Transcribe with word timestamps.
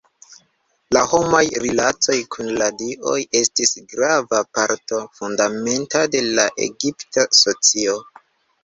La 0.95 1.01
homaj 1.09 1.41
rilatoj 1.65 2.15
kun 2.37 2.49
la 2.63 2.71
dioj 2.79 3.19
estis 3.43 3.77
grava 3.93 4.41
parto 4.59 5.03
fundamenta 5.21 6.05
de 6.17 6.27
la 6.33 6.49
egipta 6.71 7.33
socio. 7.45 8.03